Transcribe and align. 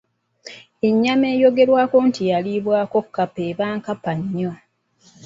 Ennyama 0.87 1.25
eyogerwako 1.33 1.97
nti 2.07 2.21
yaliibwako 2.31 2.97
kkapa 3.05 3.41
eba 3.49 3.65
nkapa 3.77 4.11
nnyo. 4.19 4.51